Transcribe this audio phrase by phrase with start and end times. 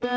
[0.00, 0.10] Good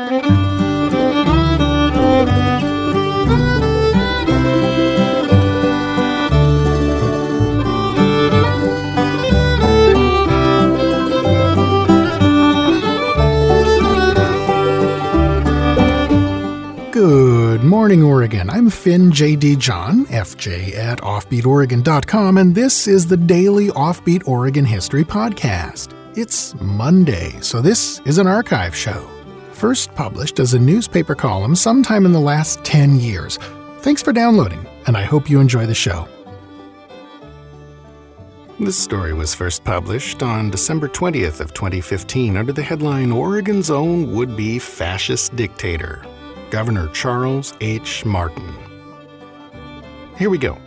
[17.64, 18.50] morning, Oregon.
[18.50, 19.56] I'm Finn J.D.
[19.56, 25.92] John, FJ at OffbeatOregon.com, and this is the daily Offbeat Oregon History Podcast.
[26.16, 29.21] It's Monday, so this is an archive show.
[29.62, 33.38] First published as a newspaper column sometime in the last 10 years.
[33.82, 36.08] Thanks for downloading, and I hope you enjoy the show.
[38.58, 44.12] This story was first published on December 20th of 2015 under the headline Oregon's own
[44.12, 46.04] would-be fascist dictator,
[46.50, 48.04] Governor Charles H.
[48.04, 48.52] Martin.
[50.18, 50.58] Here we go.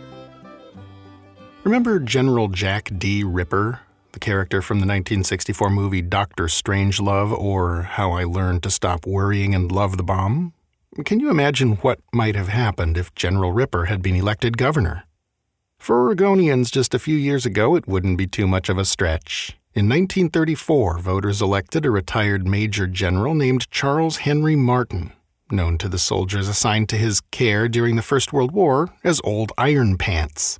[1.64, 3.24] Remember General Jack D.
[3.24, 3.78] Ripper,
[4.16, 9.54] the character from the 1964 movie Doctor Strangelove or How I Learned to Stop Worrying
[9.54, 10.54] and Love the Bomb?
[11.04, 15.04] Can you imagine what might have happened if General Ripper had been elected governor?
[15.78, 19.58] For Oregonians just a few years ago, it wouldn't be too much of a stretch.
[19.74, 25.12] In 1934, voters elected a retired Major General named Charles Henry Martin,
[25.50, 29.52] known to the soldiers assigned to his care during the First World War as Old
[29.58, 30.58] Iron Pants.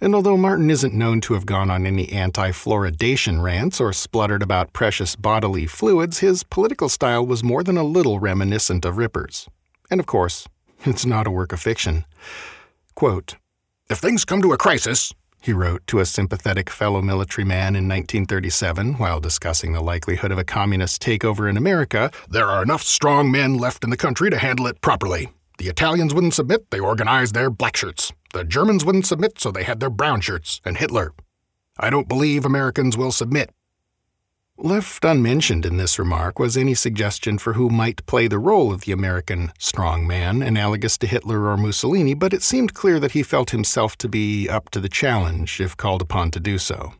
[0.00, 4.42] And although Martin isn't known to have gone on any anti fluoridation rants or spluttered
[4.42, 9.48] about precious bodily fluids, his political style was more than a little reminiscent of Ripper's.
[9.90, 10.48] And of course,
[10.84, 12.04] it's not a work of fiction.
[12.94, 13.36] Quote,
[13.90, 17.86] if things come to a crisis, he wrote to a sympathetic fellow military man in
[17.86, 23.30] 1937 while discussing the likelihood of a communist takeover in America, there are enough strong
[23.30, 25.28] men left in the country to handle it properly.
[25.58, 28.12] The Italians wouldn't submit, they organized their black shirts.
[28.34, 31.12] The Germans wouldn't submit, so they had their brown shirts, and Hitler.
[31.78, 33.50] I don't believe Americans will submit.
[34.58, 38.80] Left unmentioned in this remark was any suggestion for who might play the role of
[38.80, 43.22] the American strong man, analogous to Hitler or Mussolini, but it seemed clear that he
[43.22, 46.94] felt himself to be up to the challenge if called upon to do so.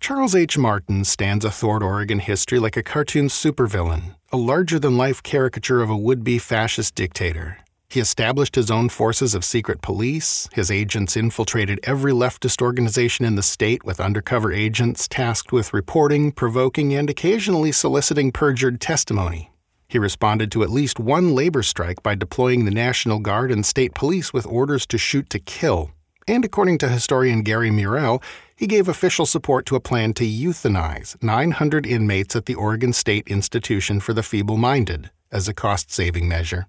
[0.00, 0.56] Charles H.
[0.56, 5.90] Martin stands athwart Oregon history like a cartoon supervillain, a larger than life caricature of
[5.90, 7.58] a would be fascist dictator,
[7.92, 10.48] he established his own forces of secret police.
[10.54, 16.32] His agents infiltrated every leftist organization in the state with undercover agents tasked with reporting,
[16.32, 19.52] provoking, and occasionally soliciting perjured testimony.
[19.88, 23.94] He responded to at least one labor strike by deploying the National Guard and state
[23.94, 25.90] police with orders to shoot to kill.
[26.26, 28.22] And according to historian Gary Murrell,
[28.56, 33.28] he gave official support to a plan to euthanize 900 inmates at the Oregon State
[33.28, 36.68] Institution for the Feeble Minded as a cost saving measure.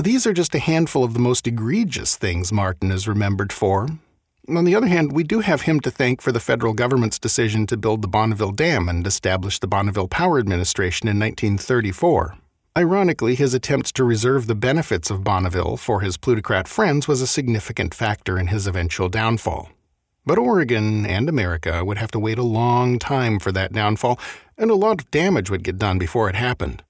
[0.00, 3.88] These are just a handful of the most egregious things Martin is remembered for.
[4.48, 7.66] On the other hand, we do have him to thank for the federal government's decision
[7.66, 12.38] to build the Bonneville Dam and establish the Bonneville Power Administration in 1934.
[12.76, 17.26] Ironically, his attempts to reserve the benefits of Bonneville for his plutocrat friends was a
[17.26, 19.68] significant factor in his eventual downfall.
[20.24, 24.20] But Oregon and America would have to wait a long time for that downfall,
[24.56, 26.84] and a lot of damage would get done before it happened.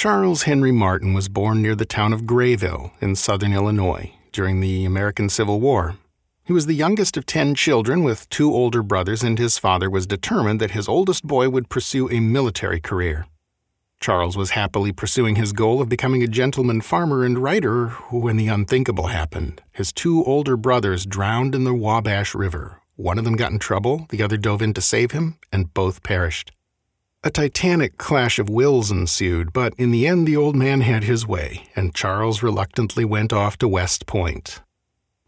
[0.00, 4.86] Charles Henry Martin was born near the town of Grayville in southern Illinois during the
[4.86, 5.98] American Civil War.
[6.42, 10.06] He was the youngest of ten children with two older brothers, and his father was
[10.06, 13.26] determined that his oldest boy would pursue a military career.
[14.00, 18.48] Charles was happily pursuing his goal of becoming a gentleman farmer and writer when the
[18.48, 19.60] unthinkable happened.
[19.70, 22.80] His two older brothers drowned in the Wabash River.
[22.96, 26.02] One of them got in trouble, the other dove in to save him, and both
[26.02, 26.52] perished.
[27.22, 31.26] A titanic clash of wills ensued, but in the end the old man had his
[31.26, 34.62] way, and Charles reluctantly went off to West Point.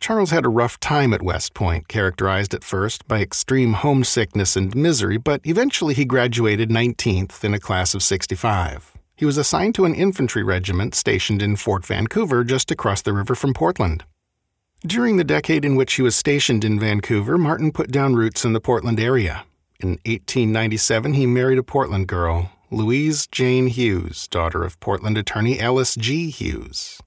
[0.00, 4.74] Charles had a rough time at West Point, characterized at first by extreme homesickness and
[4.74, 8.96] misery, but eventually he graduated 19th in a class of 65.
[9.14, 13.34] He was assigned to an infantry regiment stationed in Fort Vancouver just across the river
[13.34, 14.04] from Portland.
[14.80, 18.54] During the decade in which he was stationed in Vancouver, Martin put down roots in
[18.54, 19.44] the Portland area.
[19.82, 25.96] In 1897, he married a Portland girl, Louise Jane Hughes, daughter of Portland attorney Ellis
[25.96, 26.30] G.
[26.30, 27.00] Hughes.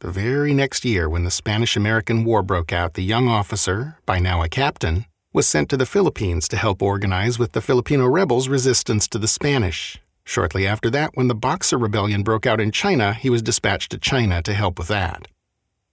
[0.00, 4.20] The very next year, when the Spanish American War broke out, the young officer, by
[4.20, 5.04] now a captain,
[5.34, 9.28] was sent to the Philippines to help organize with the Filipino rebels resistance to the
[9.28, 10.00] Spanish.
[10.24, 13.98] Shortly after that, when the Boxer Rebellion broke out in China, he was dispatched to
[13.98, 15.28] China to help with that.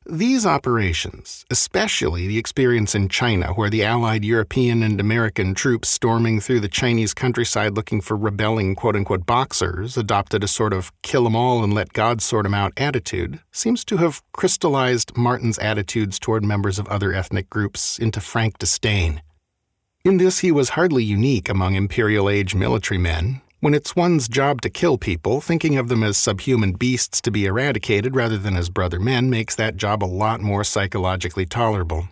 [0.09, 6.39] These operations, especially the experience in China, where the Allied European and American troops storming
[6.39, 11.21] through the Chinese countryside looking for rebelling quote unquote boxers adopted a sort of "kill
[11.21, 15.15] kill 'em all and let God sort sort 'em out attitude, seems to have crystallized
[15.15, 19.21] Martin's attitudes toward members of other ethnic groups into frank disdain.
[20.03, 23.41] In this, he was hardly unique among imperial age military men.
[23.61, 27.45] When it's one's job to kill people, thinking of them as subhuman beasts to be
[27.45, 32.07] eradicated rather than as brother men makes that job a lot more psychologically tolerable.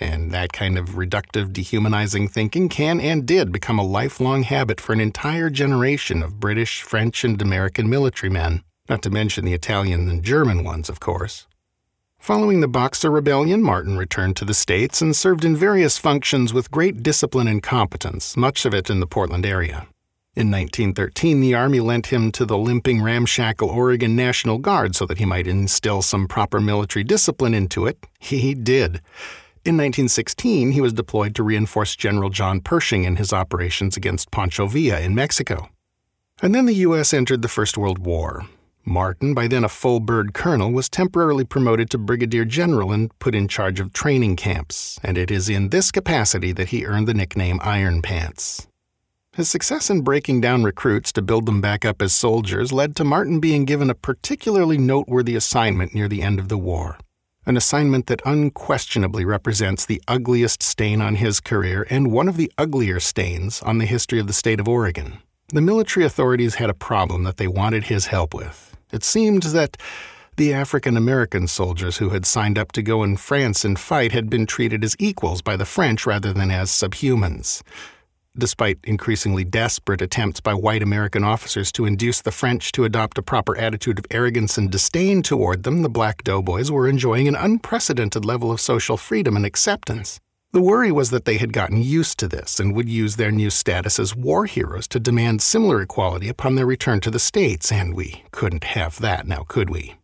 [0.00, 4.94] And that kind of reductive, dehumanizing thinking can and did become a lifelong habit for
[4.94, 10.08] an entire generation of British, French, and American military men, not to mention the Italian
[10.08, 11.46] and German ones, of course.
[12.18, 16.70] Following the Boxer Rebellion, Martin returned to the States and served in various functions with
[16.70, 19.86] great discipline and competence, much of it in the Portland area.
[20.36, 25.18] In 1913, the Army lent him to the limping, ramshackle Oregon National Guard so that
[25.18, 28.04] he might instill some proper military discipline into it.
[28.18, 29.00] He did.
[29.64, 34.66] In 1916, he was deployed to reinforce General John Pershing in his operations against Pancho
[34.66, 35.68] Villa in Mexico.
[36.42, 37.14] And then the U.S.
[37.14, 38.44] entered the First World War.
[38.84, 43.36] Martin, by then a full bird colonel, was temporarily promoted to brigadier general and put
[43.36, 47.14] in charge of training camps, and it is in this capacity that he earned the
[47.14, 48.66] nickname Iron Pants.
[49.34, 53.04] His success in breaking down recruits to build them back up as soldiers led to
[53.04, 56.98] Martin being given a particularly noteworthy assignment near the end of the war.
[57.44, 62.52] An assignment that unquestionably represents the ugliest stain on his career and one of the
[62.56, 65.18] uglier stains on the history of the state of Oregon.
[65.48, 69.76] The military authorities had a problem that they wanted his help with it seemed that
[70.36, 74.30] the African American soldiers who had signed up to go in France and fight had
[74.30, 77.62] been treated as equals by the French rather than as subhumans.
[78.36, 83.22] Despite increasingly desperate attempts by white American officers to induce the French to adopt a
[83.22, 88.24] proper attitude of arrogance and disdain toward them, the black doughboys were enjoying an unprecedented
[88.24, 90.18] level of social freedom and acceptance.
[90.50, 93.50] The worry was that they had gotten used to this and would use their new
[93.50, 97.94] status as war heroes to demand similar equality upon their return to the States, and
[97.94, 99.94] we couldn't have that now, could we?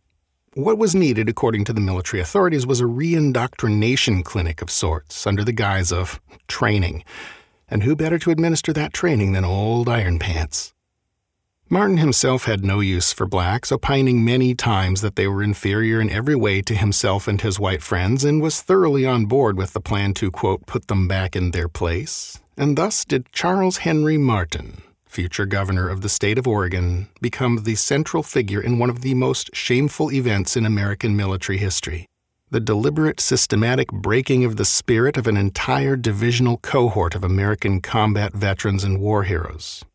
[0.53, 5.43] What was needed, according to the military authorities, was a reindoctrination clinic of sorts under
[5.43, 7.03] the guise of training.
[7.71, 10.73] And who better to administer that training than old Iron Pants?
[11.69, 16.09] Martin himself had no use for blacks, opining many times that they were inferior in
[16.09, 19.79] every way to himself and his white friends, and was thoroughly on board with the
[19.79, 22.41] plan to, quote, put them back in their place.
[22.57, 27.75] And thus did Charles Henry Martin, future governor of the state of Oregon, become the
[27.75, 32.09] central figure in one of the most shameful events in American military history
[32.51, 38.33] the deliberate, systematic breaking of the spirit of an entire divisional cohort of American combat
[38.33, 39.85] veterans and war heroes.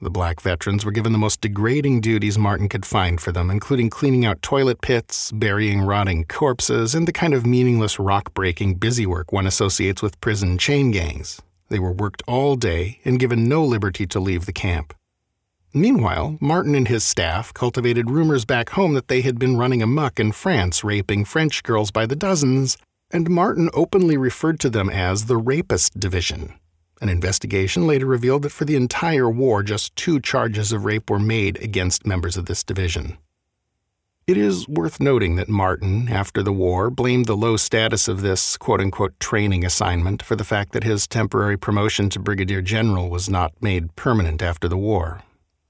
[0.00, 3.90] The black veterans were given the most degrading duties Martin could find for them, including
[3.90, 9.32] cleaning out toilet pits, burying rotting corpses, and the kind of meaningless rock breaking busywork
[9.32, 11.42] one associates with prison chain gangs.
[11.68, 14.94] They were worked all day and given no liberty to leave the camp.
[15.74, 20.18] Meanwhile, Martin and his staff cultivated rumors back home that they had been running amuck
[20.18, 22.78] in France, raping French girls by the dozens,
[23.10, 26.54] and Martin openly referred to them as the Rapist Division.
[27.00, 31.18] An investigation later revealed that for the entire war, just two charges of rape were
[31.18, 33.18] made against members of this division.
[34.26, 38.56] It is worth noting that Martin, after the war, blamed the low status of this
[38.56, 43.30] quote unquote training assignment for the fact that his temporary promotion to brigadier general was
[43.30, 45.22] not made permanent after the war.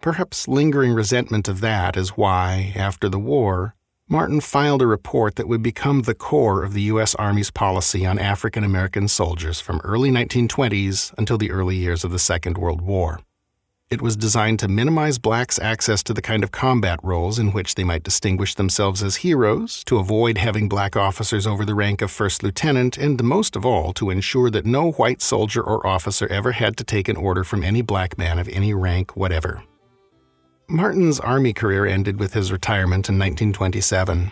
[0.09, 3.75] Perhaps lingering resentment of that is why, after the war,
[4.09, 7.15] Martin filed a report that would become the core of the U.S.
[7.17, 12.19] Army's policy on African American soldiers from early 1920s until the early years of the
[12.19, 13.21] Second World War.
[13.91, 17.75] It was designed to minimize blacks' access to the kind of combat roles in which
[17.75, 22.11] they might distinguish themselves as heroes, to avoid having black officers over the rank of
[22.11, 26.53] first lieutenant, and most of all, to ensure that no white soldier or officer ever
[26.53, 29.63] had to take an order from any black man of any rank whatever.
[30.71, 34.31] Martin's Army career ended with his retirement in 1927.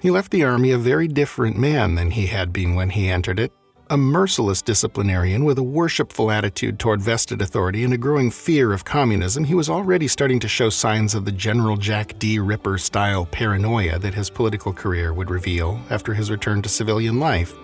[0.00, 3.40] He left the Army a very different man than he had been when he entered
[3.40, 3.52] it
[3.90, 8.84] a merciless disciplinarian with a worshipful attitude toward vested authority and a growing fear of
[8.84, 12.38] communism, he was already starting to show signs of the General Jack D.
[12.38, 17.54] Ripper style paranoia that his political career would reveal after his return to civilian life.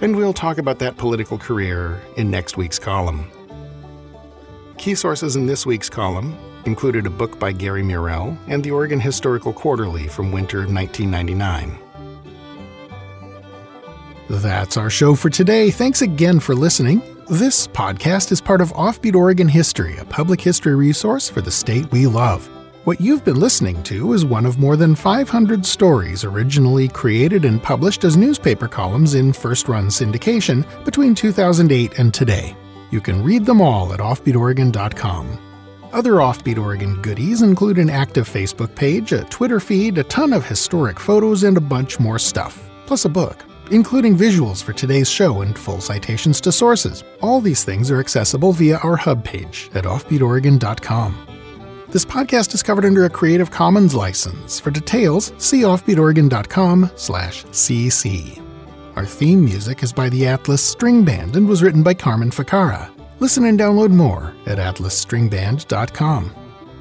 [0.00, 3.30] And we'll talk about that political career in next week's column.
[4.78, 6.34] Key sources in this week's column
[6.66, 11.78] included a book by Gary Murrell and the Oregon Historical Quarterly from winter of 1999.
[14.28, 15.70] That's our show for today.
[15.70, 17.02] Thanks again for listening.
[17.28, 21.90] This podcast is part of Offbeat Oregon History, a public history resource for the state
[21.90, 22.48] we love.
[22.84, 27.62] What you've been listening to is one of more than 500 stories originally created and
[27.62, 32.56] published as newspaper columns in first run syndication between 2008 and today.
[32.90, 35.49] You can read them all at offbeatoregon.com.
[35.92, 40.46] Other Offbeat Oregon goodies include an active Facebook page, a Twitter feed, a ton of
[40.46, 45.40] historic photos, and a bunch more stuff, plus a book, including visuals for today's show
[45.40, 47.02] and full citations to sources.
[47.22, 51.26] All these things are accessible via our hub page at offbeatoregon.com.
[51.88, 54.60] This podcast is covered under a Creative Commons license.
[54.60, 58.40] For details, see offbeatoregon.com slash cc.
[58.94, 62.92] Our theme music is by the Atlas String Band and was written by Carmen Ficara.
[63.20, 66.34] Listen and download more at atlasstringband.com.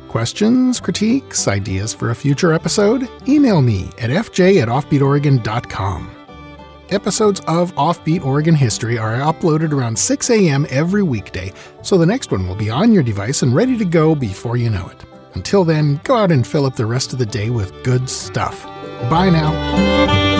[0.07, 3.07] Questions, critiques, ideas for a future episode?
[3.27, 6.15] Email me at fj at offbeatoregon.com.
[6.89, 10.65] Episodes of Offbeat Oregon History are uploaded around 6 a.m.
[10.71, 11.53] every weekday,
[11.83, 14.71] so the next one will be on your device and ready to go before you
[14.71, 15.05] know it.
[15.35, 18.65] Until then, go out and fill up the rest of the day with good stuff.
[19.09, 20.38] Bye now.